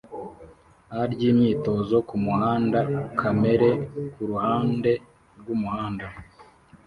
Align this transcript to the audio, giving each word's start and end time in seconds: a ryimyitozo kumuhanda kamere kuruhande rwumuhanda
a 0.99 1.01
ryimyitozo 1.11 1.95
kumuhanda 2.07 2.79
kamere 3.19 3.69
kuruhande 4.13 4.91
rwumuhanda 5.39 6.05